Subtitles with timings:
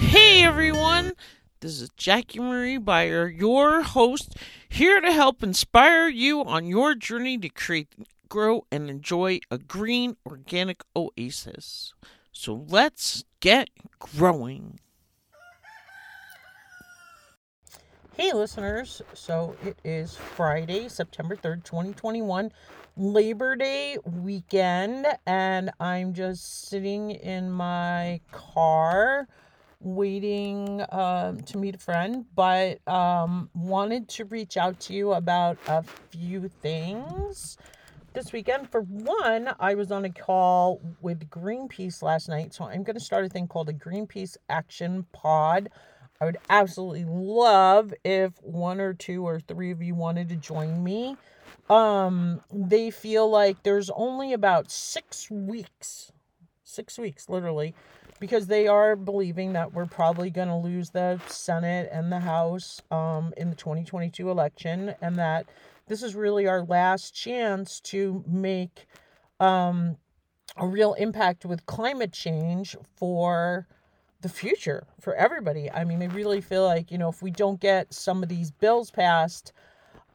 [0.00, 1.12] Hey everyone,
[1.60, 4.34] this is Jackie Marie Beyer, your host,
[4.68, 7.94] here to help inspire you on your journey to create,
[8.28, 11.92] grow, and enjoy a green organic oasis.
[12.32, 13.68] So let's get
[13.98, 14.80] growing.
[18.16, 22.50] Hey listeners, so it is Friday, September 3rd, 2021,
[22.96, 29.28] Labor Day weekend, and I'm just sitting in my car
[29.80, 35.58] waiting um, to meet a friend, but um, wanted to reach out to you about
[35.66, 37.56] a few things
[38.12, 38.70] this weekend.
[38.70, 43.04] For one, I was on a call with Greenpeace last night, so I'm going to
[43.04, 45.70] start a thing called a Greenpeace Action Pod.
[46.20, 50.84] I would absolutely love if one or two or three of you wanted to join
[50.84, 51.16] me.
[51.70, 56.12] Um, they feel like there's only about six weeks,
[56.64, 57.74] six weeks literally,
[58.20, 62.80] because they are believing that we're probably going to lose the Senate and the House
[62.90, 65.46] um, in the 2022 election, and that
[65.88, 68.86] this is really our last chance to make
[69.40, 69.96] um,
[70.56, 73.66] a real impact with climate change for
[74.20, 75.70] the future for everybody.
[75.70, 78.50] I mean, I really feel like, you know, if we don't get some of these
[78.50, 79.52] bills passed,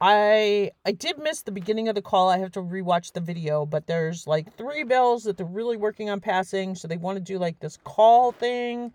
[0.07, 2.29] I I did miss the beginning of the call.
[2.29, 6.11] I have to rewatch the video, but there's like three bills that they're really working
[6.11, 6.75] on passing.
[6.75, 8.93] So they want to do like this call thing.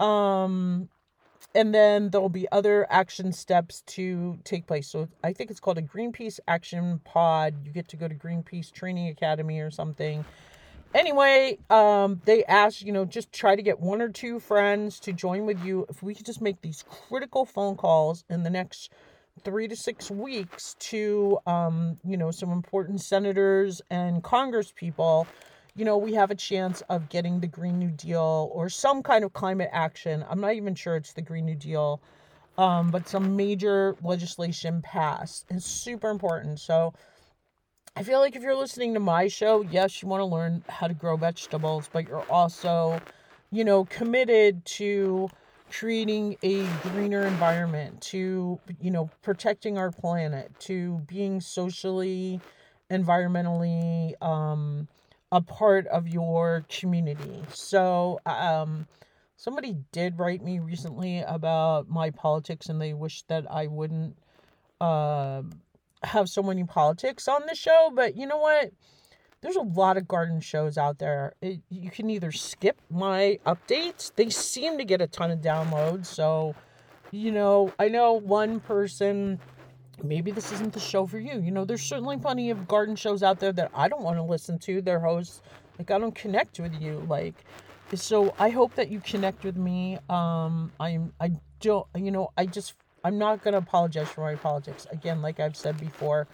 [0.00, 0.88] Um
[1.54, 4.88] and then there'll be other action steps to take place.
[4.88, 7.54] So I think it's called a Greenpeace Action Pod.
[7.66, 10.24] You get to go to Greenpeace Training Academy or something.
[10.94, 15.12] Anyway, um, they asked, you know, just try to get one or two friends to
[15.12, 15.84] join with you.
[15.90, 18.90] If we could just make these critical phone calls in the next
[19.44, 25.26] three to six weeks to, um, you know, some important senators and Congress people,
[25.74, 29.24] you know, we have a chance of getting the Green New Deal or some kind
[29.24, 30.24] of climate action.
[30.28, 32.00] I'm not even sure it's the Green New Deal,
[32.56, 35.44] um, but some major legislation passed.
[35.50, 36.60] It's super important.
[36.60, 36.94] So
[37.94, 40.88] I feel like if you're listening to my show, yes, you want to learn how
[40.88, 43.00] to grow vegetables, but you're also,
[43.50, 45.28] you know, committed to
[45.70, 52.40] creating a greener environment, to, you know, protecting our planet, to being socially,
[52.90, 54.88] environmentally um,
[55.32, 57.42] a part of your community.
[57.50, 58.86] So, um,
[59.36, 64.16] somebody did write me recently about my politics and they wish that I wouldn't
[64.80, 65.42] uh,
[66.02, 68.70] have so many politics on the show, but you know what?
[69.46, 71.32] There's a lot of garden shows out there.
[71.40, 76.06] It, you can either skip my updates, they seem to get a ton of downloads.
[76.06, 76.56] So,
[77.12, 79.38] you know, I know one person,
[80.02, 81.38] maybe this isn't the show for you.
[81.38, 84.22] You know, there's certainly plenty of garden shows out there that I don't want to
[84.24, 84.82] listen to.
[84.82, 85.42] Their hosts,
[85.78, 87.06] like, I don't connect with you.
[87.08, 87.44] Like,
[87.94, 89.98] so I hope that you connect with me.
[90.10, 91.30] Um, I'm, I
[91.60, 92.74] don't, you know, I just,
[93.04, 94.88] I'm not going to apologize for my politics.
[94.90, 96.26] Again, like I've said before,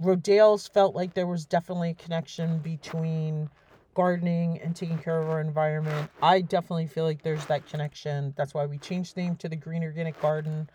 [0.00, 3.50] Rodale's felt like there was definitely a connection between
[3.94, 6.08] gardening and taking care of our environment.
[6.22, 8.32] I definitely feel like there's that connection.
[8.36, 10.70] That's why we changed the name to the Green Organic Garden.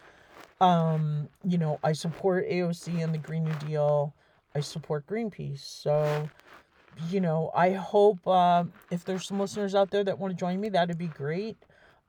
[0.60, 4.14] Um, you know, I support AOC and the Green New Deal.
[4.54, 5.60] I support Greenpeace.
[5.60, 6.30] So,
[7.10, 10.60] you know, I hope uh, if there's some listeners out there that want to join
[10.60, 11.56] me, that'd be great.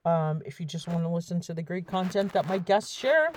[0.04, 3.32] Um, if you just want to listen to the great content that my guests share,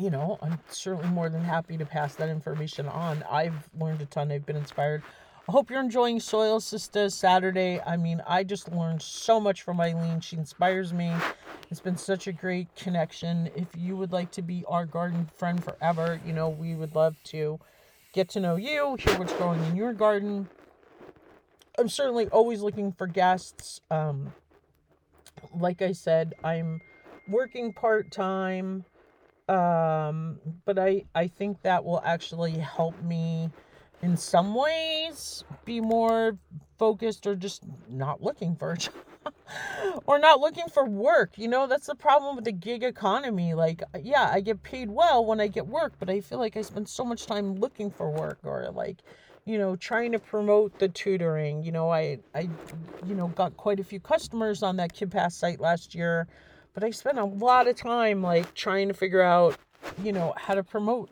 [0.00, 3.22] you know, I'm certainly more than happy to pass that information on.
[3.30, 4.32] I've learned a ton.
[4.32, 5.02] I've been inspired.
[5.46, 7.80] I hope you're enjoying Soil Sister Saturday.
[7.84, 10.20] I mean, I just learned so much from Eileen.
[10.20, 11.12] She inspires me.
[11.70, 13.50] It's been such a great connection.
[13.54, 17.16] If you would like to be our garden friend forever, you know, we would love
[17.24, 17.60] to
[18.14, 20.48] get to know you, hear what's growing in your garden.
[21.78, 23.82] I'm certainly always looking for guests.
[23.90, 24.32] Um,
[25.54, 26.80] like I said, I'm
[27.28, 28.84] working part time
[29.50, 33.50] um but i i think that will actually help me
[34.02, 36.38] in some ways be more
[36.78, 38.94] focused or just not looking for a job
[40.06, 41.36] or not looking for work.
[41.36, 43.54] You know that's the problem with the gig economy.
[43.54, 46.62] Like yeah i get paid well when i get work but i feel like i
[46.62, 48.98] spend so much time looking for work or like
[49.44, 51.62] you know trying to promote the tutoring.
[51.62, 52.48] You know i i
[53.06, 56.26] you know got quite a few customers on that KidPass site last year
[56.74, 59.56] but I spent a lot of time like trying to figure out,
[60.02, 61.10] you know, how to promote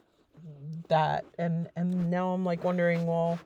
[0.88, 1.25] that.
[1.38, 3.38] And and now I'm like wondering, well,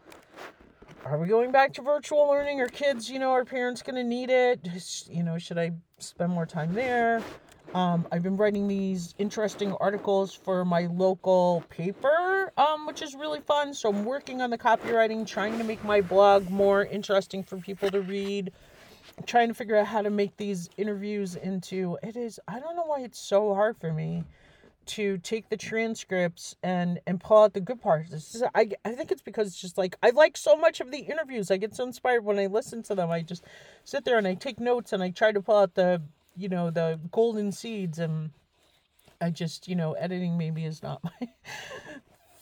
[1.04, 2.60] are we going back to virtual learning?
[2.60, 4.60] Are kids, you know, are parents going to need it?
[5.08, 7.22] You know, should I spend more time there?
[7.74, 13.40] Um, I've been writing these interesting articles for my local paper, um, which is really
[13.40, 13.72] fun.
[13.72, 17.90] So I'm working on the copywriting, trying to make my blog more interesting for people
[17.90, 18.52] to read
[19.26, 22.84] trying to figure out how to make these interviews into it is I don't know
[22.84, 24.24] why it's so hard for me
[24.84, 28.10] to take the transcripts and and pull out the good parts.
[28.10, 30.98] Just, I I think it's because it's just like I like so much of the
[30.98, 31.50] interviews.
[31.50, 33.10] I get so inspired when I listen to them.
[33.10, 33.44] I just
[33.84, 36.02] sit there and I take notes and I try to pull out the
[36.36, 38.30] you know the golden seeds and
[39.20, 41.28] I just you know editing maybe is not my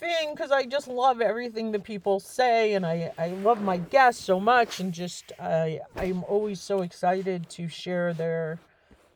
[0.01, 4.25] thing because I just love everything that people say and I I love my guests
[4.25, 8.59] so much and just I I'm always so excited to share their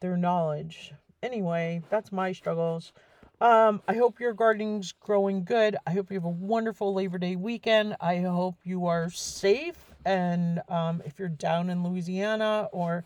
[0.01, 0.93] their knowledge.
[1.23, 2.93] Anyway, that's my struggles.
[3.41, 5.77] Um, I hope your gardening's growing good.
[5.87, 7.97] I hope you have a wonderful Labor Day weekend.
[8.01, 9.77] I hope you are safe.
[10.05, 13.05] And um, if you're down in Louisiana or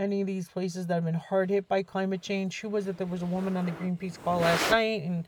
[0.00, 2.96] any of these places that have been hard hit by climate change, who was it?
[2.96, 5.26] There was a woman on the Greenpeace call last night in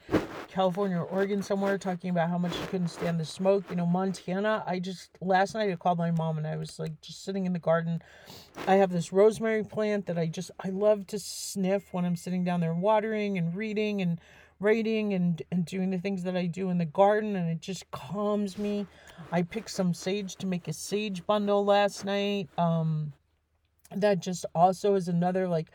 [0.48, 3.64] California or Oregon somewhere talking about how much she couldn't stand the smoke.
[3.68, 4.64] You know, Montana.
[4.66, 7.52] I just last night I called my mom and I was like just sitting in
[7.52, 8.02] the garden.
[8.66, 12.42] I have this rosemary plant that I just I love to sniff when I'm sitting
[12.42, 14.18] down there watering and reading and
[14.58, 17.90] writing and, and doing the things that I do in the garden, and it just
[17.90, 18.86] calms me.
[19.32, 22.48] I picked some sage to make a sage bundle last night.
[22.56, 23.12] Um,
[23.96, 25.68] that just also is another like,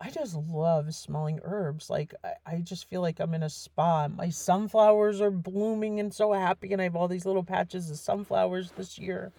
[0.00, 1.88] I just love smelling herbs.
[1.88, 4.08] Like, I, I just feel like I'm in a spa.
[4.08, 7.98] My sunflowers are blooming and so happy, and I have all these little patches of
[7.98, 9.32] sunflowers this year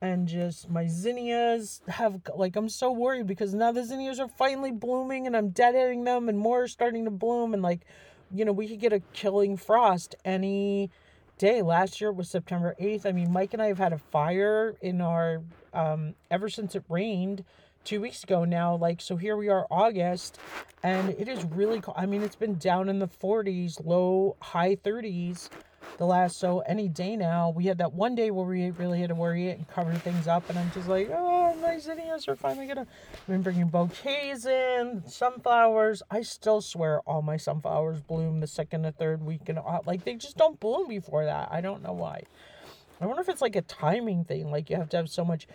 [0.00, 4.72] and just my zinnias have like I'm so worried because now the zinnias are finally
[4.72, 7.82] blooming and I'm deadheading them and more are starting to bloom and like
[8.34, 10.90] you know, we could get a killing frost any
[11.38, 11.62] day.
[11.62, 13.06] Last year was September 8th.
[13.06, 15.42] I mean, Mike and I have had a fire in our,
[15.74, 17.44] um, ever since it rained
[17.84, 18.76] two weeks ago now.
[18.76, 20.38] Like, so here we are, August,
[20.82, 21.96] and it is really cold.
[21.98, 25.48] I mean, it's been down in the 40s, low, high 30s
[25.98, 27.50] the last so any day now.
[27.50, 30.26] We had that one day where we really had to worry it and cover things
[30.26, 32.86] up, and I'm just like, oh, my zinnias are finally gonna.
[33.12, 36.02] I've been bringing bouquets in, sunflowers.
[36.10, 40.14] I still swear all my sunflowers bloom the second or third week, and like they
[40.14, 41.48] just don't bloom before that.
[41.50, 42.22] I don't know why.
[43.00, 44.50] I wonder if it's like a timing thing.
[44.50, 45.48] Like you have to have so much.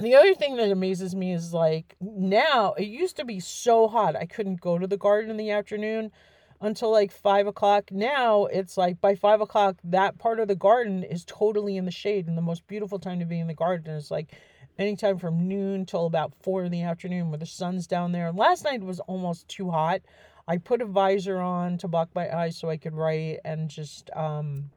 [0.00, 4.14] The other thing that amazes me is like now it used to be so hot
[4.14, 6.12] I couldn't go to the garden in the afternoon
[6.60, 7.90] until like five o'clock.
[7.90, 11.90] Now it's like by five o'clock, that part of the garden is totally in the
[11.90, 12.28] shade.
[12.28, 14.32] And the most beautiful time to be in the garden is like
[14.78, 18.30] anytime from noon till about four in the afternoon where the sun's down there.
[18.30, 20.02] Last night was almost too hot.
[20.46, 24.10] I put a visor on to block my eyes so I could write and just
[24.14, 24.70] um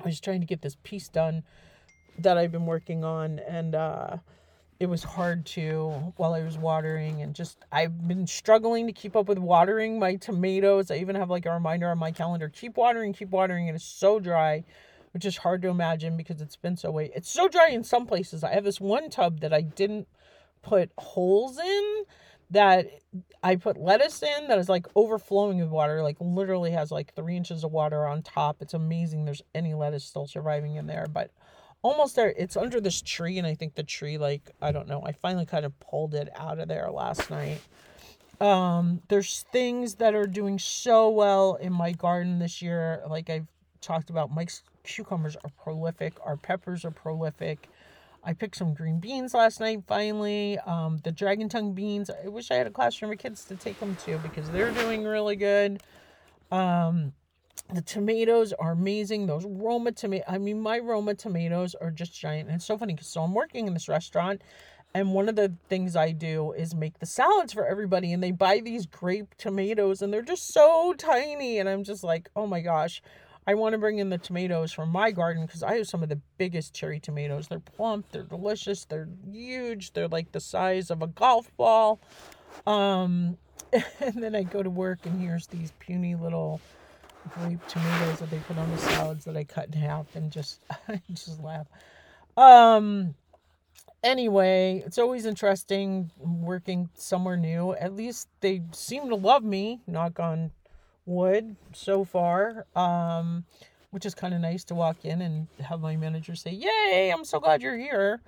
[0.00, 1.42] I was trying to get this piece done
[2.18, 4.16] that I've been working on and uh
[4.80, 9.14] it was hard to while I was watering and just I've been struggling to keep
[9.14, 10.90] up with watering my tomatoes.
[10.90, 13.68] I even have like a reminder on my calendar keep watering, keep watering.
[13.68, 14.64] And it's so dry,
[15.12, 17.10] which is hard to imagine because it's been so way.
[17.14, 18.42] It's so dry in some places.
[18.42, 20.08] I have this one tub that I didn't
[20.62, 22.04] put holes in
[22.48, 22.86] that
[23.42, 27.36] I put lettuce in that is like overflowing with water, like literally has like three
[27.36, 28.62] inches of water on top.
[28.62, 31.06] It's amazing there's any lettuce still surviving in there.
[31.12, 31.30] But
[31.82, 32.32] almost there.
[32.36, 35.02] It's under this tree, and I think the tree, like, I don't know.
[35.04, 37.60] I finally kind of pulled it out of there last night.
[38.40, 43.02] Um, there's things that are doing so well in my garden this year.
[43.06, 43.46] Like I've
[43.82, 46.14] talked about, Mike's cucumbers are prolific.
[46.24, 47.68] Our peppers are prolific.
[48.24, 50.58] I picked some green beans last night finally.
[50.60, 52.10] Um, the dragon tongue beans.
[52.10, 55.04] I wish I had a classroom of kids to take them to because they're doing
[55.04, 55.82] really good.
[56.50, 57.12] Um,
[57.74, 59.26] the tomatoes are amazing.
[59.26, 62.48] Those Roma tomato, I mean, my Roma tomatoes are just giant.
[62.48, 64.42] And it's so funny because so I'm working in this restaurant,
[64.92, 68.32] and one of the things I do is make the salads for everybody, and they
[68.32, 71.58] buy these grape tomatoes, and they're just so tiny.
[71.58, 73.00] And I'm just like, oh my gosh,
[73.46, 76.08] I want to bring in the tomatoes from my garden because I have some of
[76.08, 77.48] the biggest cherry tomatoes.
[77.48, 82.00] They're plump, they're delicious, they're huge, they're like the size of a golf ball.
[82.66, 83.38] Um,
[83.72, 86.60] and then I go to work, and here's these puny little
[87.28, 90.60] grape tomatoes that they put on the salads that I cut in half and just
[91.12, 91.66] just laugh.
[92.36, 93.14] Um
[94.02, 97.74] anyway, it's always interesting working somewhere new.
[97.74, 100.50] At least they seem to love me, knock on
[101.06, 102.66] wood so far.
[102.74, 103.44] Um
[103.90, 107.24] which is kind of nice to walk in and have my manager say, "Yay, I'm
[107.24, 108.20] so glad you're here."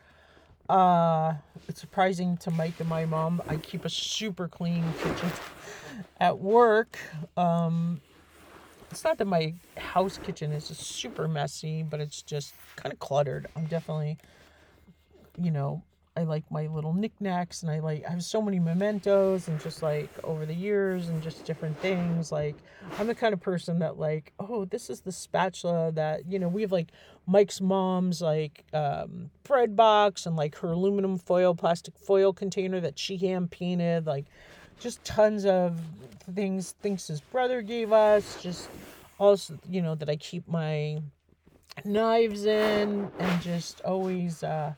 [0.69, 1.35] Uh,
[1.69, 3.43] it's surprising to Mike and my mom.
[3.49, 5.31] I keep a super clean kitchen
[6.21, 6.99] at work.
[7.37, 8.01] Um,
[8.93, 13.47] it's not that my house kitchen is super messy, but it's just kind of cluttered.
[13.57, 14.19] I'm definitely,
[15.41, 15.83] you know,
[16.15, 19.83] I like my little knickknacks and I like I have so many mementos and just
[19.83, 22.31] like over the years and just different things.
[22.31, 22.55] Like
[22.99, 26.49] I'm the kind of person that like, oh, this is the spatula that, you know,
[26.49, 26.89] we have like
[27.27, 32.99] Mike's mom's like um bread box and like her aluminum foil, plastic foil container that
[32.99, 34.27] she hand painted, like
[34.81, 35.79] just tons of
[36.35, 38.69] things things his brother gave us, just
[39.19, 41.01] also, you know, that I keep my
[41.85, 44.73] knives in and just always uh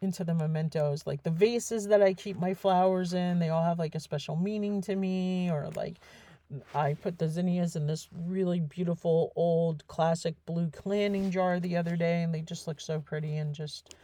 [0.00, 3.78] into the mementos like the vases that i keep my flowers in they all have
[3.78, 5.96] like a special meaning to me or like
[6.74, 11.96] i put the zinnias in this really beautiful old classic blue canning jar the other
[11.96, 13.94] day and they just look so pretty and just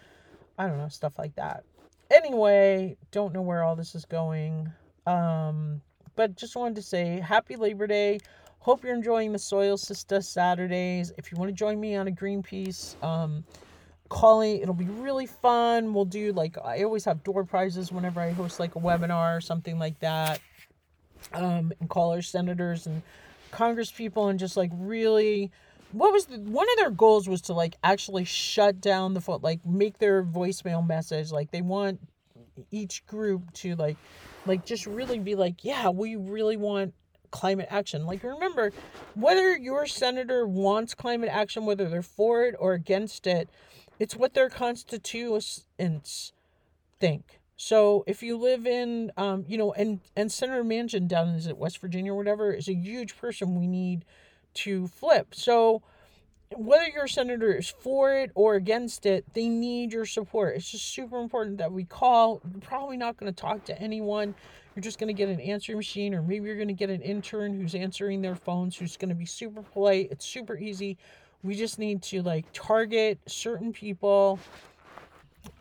[0.59, 1.65] i don't know stuff like that.
[2.11, 4.71] Anyway don't know where all this is going
[5.07, 5.81] um
[6.17, 8.19] but just wanted to say happy labor day.
[8.59, 11.13] Hope you're enjoying the soil sister saturdays.
[11.17, 13.45] If you want to join me on a greenpeace um
[14.09, 15.95] calling it'll be really fun.
[15.95, 19.41] We'll do like i always have door prizes whenever i host like a webinar or
[19.41, 20.41] something like that
[21.33, 23.03] um and call our senators and
[23.51, 25.51] congress people and just like really
[25.93, 29.41] what was the, one of their goals was to like actually shut down the phone
[29.43, 31.33] like make their voicemail message.
[31.33, 32.01] Like they want
[32.71, 33.97] each group to like
[34.47, 36.95] like just really be like yeah we really want
[37.31, 38.73] climate action like remember
[39.15, 43.49] whether your senator wants climate action whether they're for it or against it
[44.01, 46.33] it's what their constituents
[46.99, 47.41] think.
[47.57, 51.59] So if you live in, um, you know, and and Senator Manchin down is it
[51.59, 54.07] West Virginia or whatever is a huge person we need
[54.55, 55.35] to flip.
[55.35, 55.83] So
[56.57, 60.57] whether your senator is for it or against it, they need your support.
[60.57, 62.41] It's just super important that we call.
[62.51, 64.35] You're probably not going to talk to anyone.
[64.75, 67.03] You're just going to get an answering machine, or maybe you're going to get an
[67.03, 70.09] intern who's answering their phones, who's going to be super polite.
[70.11, 70.97] It's super easy
[71.43, 74.39] we just need to like target certain people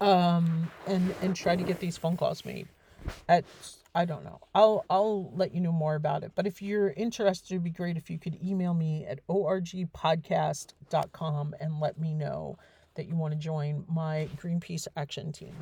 [0.02, 2.68] um and and try to get these phone calls made
[3.28, 3.46] at
[3.96, 7.52] i don't know i'll i'll let you know more about it but if you're interested
[7.52, 12.58] it'd be great if you could email me at orgpodcast.com and let me know
[12.96, 15.54] that you want to join my greenpeace action team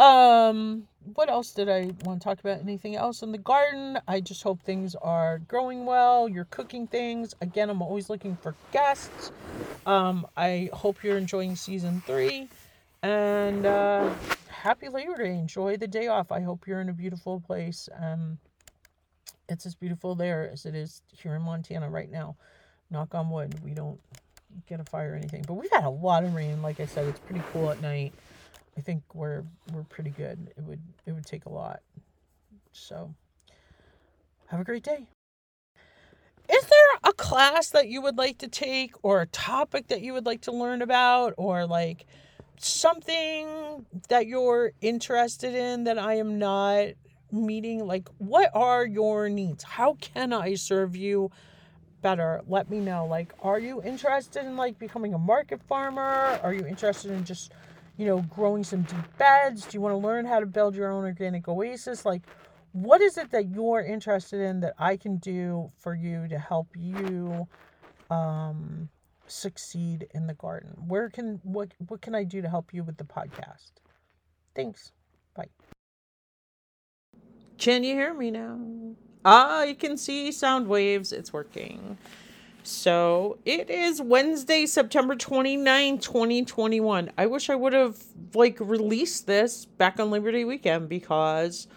[0.00, 2.60] um, what else did I want to talk about?
[2.60, 3.98] Anything else in the garden?
[4.08, 6.26] I just hope things are growing well.
[6.26, 7.34] You're cooking things.
[7.42, 9.30] Again, I'm always looking for guests.
[9.84, 12.48] Um, I hope you're enjoying season three.
[13.02, 14.10] And uh,
[14.60, 15.38] happy Labor Day.
[15.38, 16.30] Enjoy the day off.
[16.30, 17.88] I hope you're in a beautiful place.
[17.98, 18.38] Um,
[19.48, 22.36] it's as beautiful there as it is here in Montana right now.
[22.90, 23.54] Knock on wood.
[23.64, 23.98] We don't
[24.68, 25.44] get a fire or anything.
[25.46, 26.60] But we've had a lot of rain.
[26.60, 28.12] Like I said, it's pretty cool at night.
[28.76, 30.52] I think we're we're pretty good.
[30.56, 31.80] It would it would take a lot.
[32.72, 33.14] So
[34.48, 35.06] have a great day.
[36.52, 40.12] Is there a class that you would like to take or a topic that you
[40.12, 42.06] would like to learn about or like
[42.66, 46.88] something that you're interested in that I am not
[47.32, 47.86] meeting?
[47.86, 49.64] Like what are your needs?
[49.64, 51.30] How can I serve you
[52.02, 52.42] better?
[52.46, 53.06] Let me know.
[53.06, 56.38] Like are you interested in like becoming a market farmer?
[56.42, 57.52] Are you interested in just
[58.00, 59.66] you know, growing some deep beds?
[59.66, 62.06] Do you want to learn how to build your own organic oasis?
[62.06, 62.22] Like,
[62.72, 66.68] what is it that you're interested in that I can do for you to help
[66.74, 67.46] you
[68.10, 68.88] um,
[69.30, 70.74] succeed in the garden?
[70.86, 73.72] Where can what what can I do to help you with the podcast?
[74.54, 74.92] Thanks.
[75.34, 75.48] Bye.
[77.58, 78.58] Can you hear me now?
[79.24, 81.12] Ah, you can see sound waves.
[81.12, 81.98] It's working.
[82.62, 87.10] So it is Wednesday, September 29, 2021.
[87.16, 87.96] I wish I would have
[88.34, 91.68] like released this back on Labor Day weekend because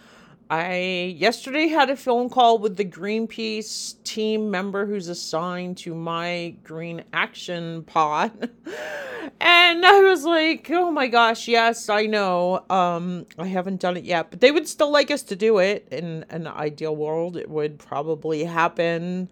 [0.55, 6.53] I yesterday had a phone call with the Greenpeace team member who's assigned to my
[6.63, 8.51] green action pod.
[9.41, 12.63] and I was like, "Oh my gosh, yes, I know.
[12.69, 15.87] Um I haven't done it yet, but they would still like us to do it
[15.89, 17.35] in an ideal world.
[17.35, 19.29] It would probably happen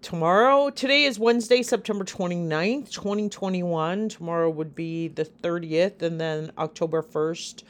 [0.00, 7.02] tomorrow today is wednesday september 29th 2021 tomorrow would be the 30th and then october
[7.02, 7.64] 1st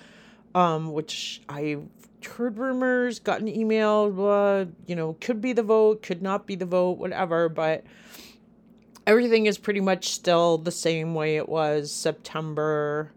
[0.54, 1.78] um which i
[2.24, 6.66] heard rumors gotten email uh, you know could be the vote could not be the
[6.66, 7.84] vote whatever but
[9.06, 13.12] everything is pretty much still the same way it was september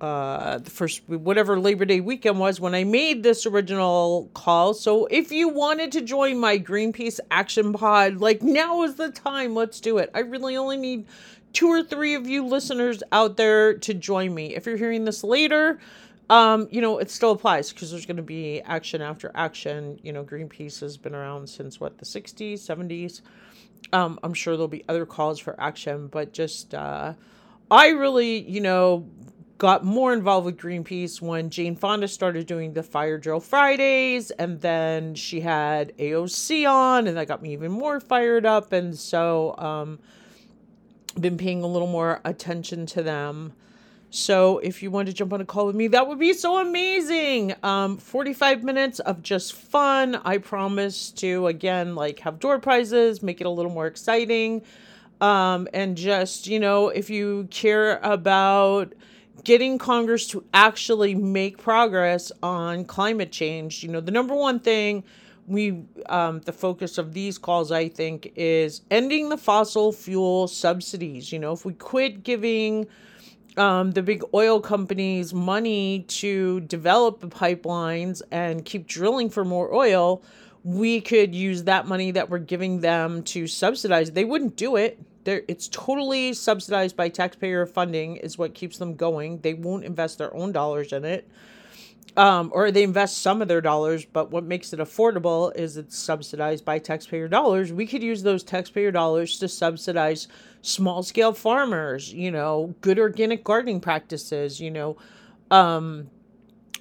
[0.00, 4.74] uh the first whatever labor day weekend was when i made this original call.
[4.74, 9.54] So if you wanted to join my greenpeace action pod like now is the time.
[9.54, 10.10] Let's do it.
[10.14, 11.06] I really only need
[11.52, 14.54] two or three of you listeners out there to join me.
[14.54, 15.80] If you're hearing this later
[16.30, 20.12] um you know it still applies because there's going to be action after action you
[20.12, 23.20] know greenpeace has been around since what the 60s 70s
[23.92, 27.12] um i'm sure there'll be other calls for action but just uh
[27.70, 29.08] i really you know
[29.58, 34.60] got more involved with Greenpeace when Jane Fonda started doing the Fire Drill Fridays, and
[34.60, 38.72] then she had AOC on, and that got me even more fired up.
[38.72, 39.98] And so, um,
[41.18, 43.54] been paying a little more attention to them.
[44.10, 46.58] So if you want to jump on a call with me, that would be so
[46.58, 47.54] amazing.
[47.62, 50.20] Um, 45 minutes of just fun.
[50.24, 54.62] I promise to again like have door prizes, make it a little more exciting.
[55.20, 58.92] Um, and just, you know, if you care about
[59.44, 63.82] getting Congress to actually make progress on climate change.
[63.82, 65.04] You know, the number one thing
[65.46, 71.30] we, um, the focus of these calls, I think, is ending the fossil fuel subsidies.
[71.30, 72.88] You know, if we quit giving
[73.56, 79.74] um, the big oil companies money to develop the pipelines and keep drilling for more
[79.74, 80.22] oil,
[80.64, 84.10] we could use that money that we're giving them to subsidize.
[84.12, 88.94] They wouldn't do it they're, it's totally subsidized by taxpayer funding is what keeps them
[88.94, 89.40] going.
[89.40, 91.28] They won't invest their own dollars in it.
[92.16, 95.98] Um, or they invest some of their dollars, but what makes it affordable is it's
[95.98, 97.74] subsidized by taxpayer dollars.
[97.74, 100.28] We could use those taxpayer dollars to subsidize
[100.62, 104.96] small scale farmers, you know, good organic gardening practices, you know,
[105.50, 106.08] um,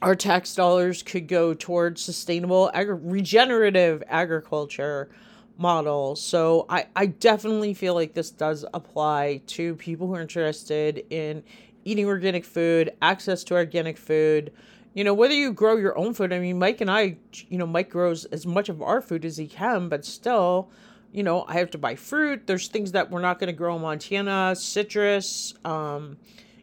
[0.01, 5.09] our tax dollars could go towards sustainable regenerative agriculture
[5.57, 6.15] model.
[6.15, 11.43] So I, I definitely feel like this does apply to people who are interested in
[11.85, 14.51] eating organic food, access to organic food.
[14.95, 17.17] You know, whether you grow your own food, I mean, Mike and I,
[17.49, 20.71] you know, Mike grows as much of our food as he can, but still,
[21.11, 22.47] you know, I have to buy fruit.
[22.47, 25.53] There's things that we're not going to grow in Montana, citrus.
[25.65, 26.15] Um,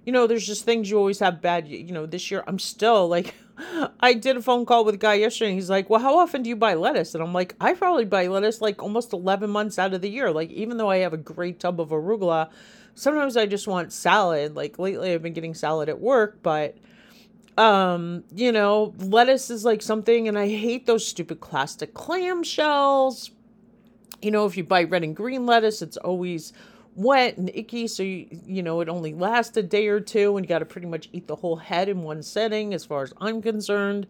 [0.06, 1.68] you know, there's just things you always have bad.
[1.68, 3.34] You know, this year I'm still like,
[4.00, 5.52] I did a phone call with a guy yesterday.
[5.52, 8.28] he's like, "Well, how often do you buy lettuce?" And I'm like, "I probably buy
[8.28, 10.32] lettuce like almost 11 months out of the year.
[10.32, 12.48] Like even though I have a great tub of arugula,
[12.94, 14.56] sometimes I just want salad.
[14.56, 16.76] Like lately I've been getting salad at work, but
[17.59, 23.30] um, you know, lettuce is like something and I hate those stupid plastic clam shells.
[24.21, 26.52] You know, if you buy red and green lettuce, it's always
[26.94, 30.44] wet and icky so you, you know it only lasts a day or two and
[30.44, 33.12] you got to pretty much eat the whole head in one setting as far as
[33.18, 34.06] i'm concerned.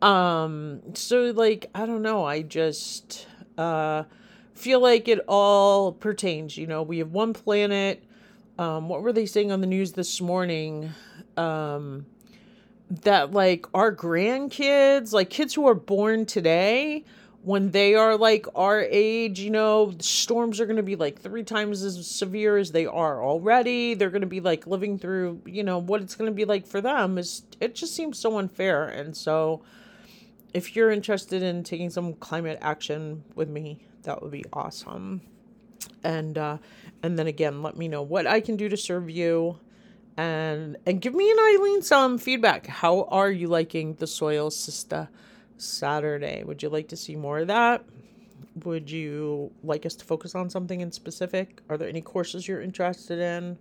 [0.00, 3.26] Um so like i don't know i just
[3.58, 4.04] uh
[4.54, 8.04] feel like it all pertains you know we have one planet.
[8.58, 10.90] Um what were they saying on the news this morning?
[11.36, 12.06] Um
[12.90, 17.04] that like our grandkids like kids who are born today
[17.44, 21.44] when they are like our age, you know, storms are going to be like three
[21.44, 23.92] times as severe as they are already.
[23.92, 26.66] They're going to be like living through, you know, what it's going to be like
[26.66, 28.88] for them is it just seems so unfair.
[28.88, 29.62] And so
[30.54, 35.20] if you're interested in taking some climate action with me, that would be awesome.
[36.02, 36.58] And uh
[37.02, 39.58] and then again, let me know what I can do to serve you
[40.16, 42.66] and and give me and Eileen some feedback.
[42.66, 45.08] How are you liking the soil sister?
[45.56, 46.42] Saturday.
[46.44, 47.84] Would you like to see more of that?
[48.64, 51.60] Would you like us to focus on something in specific?
[51.68, 53.58] Are there any courses you're interested in?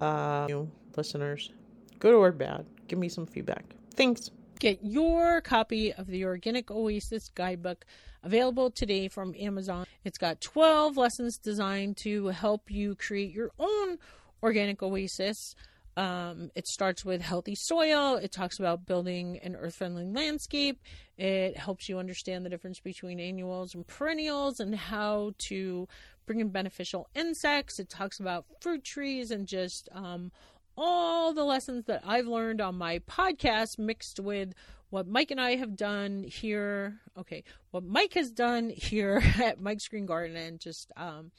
[0.00, 1.50] Uh, you listeners,
[1.98, 3.64] good or bad, give me some feedback.
[3.94, 4.30] Thanks.
[4.58, 7.86] Get your copy of the Organic Oasis Guidebook
[8.22, 9.86] available today from Amazon.
[10.04, 13.98] It's got 12 lessons designed to help you create your own
[14.42, 15.54] organic oasis.
[15.96, 18.16] Um, it starts with healthy soil.
[18.16, 20.80] It talks about building an earth friendly landscape.
[21.18, 25.88] It helps you understand the difference between annuals and perennials and how to
[26.26, 27.78] bring in beneficial insects.
[27.78, 30.30] It talks about fruit trees and just um,
[30.76, 34.54] all the lessons that I've learned on my podcast mixed with
[34.90, 37.00] what Mike and I have done here.
[37.18, 40.92] Okay, what Mike has done here at Mike's Green Garden and just.
[40.96, 41.32] Um,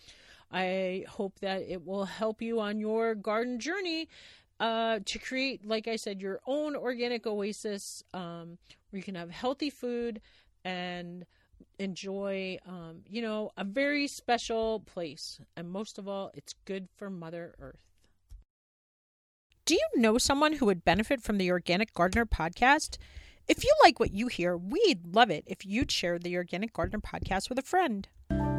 [0.52, 4.10] I hope that it will help you on your garden journey
[4.60, 8.58] uh, to create, like I said, your own organic oasis um,
[8.90, 10.22] where you can have healthy food
[10.64, 11.26] and
[11.80, 15.40] enjoy, um, you know, a very special place.
[15.56, 17.80] And most of all, it's good for Mother Earth.
[19.66, 22.98] Do you know someone who would benefit from the Organic Gardener podcast?
[23.48, 27.00] If you like what you hear, we'd love it if you'd share the Organic Gardener
[27.00, 28.08] podcast with a friend.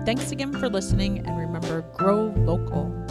[0.05, 3.02] Thanks again for listening, and remember grow local.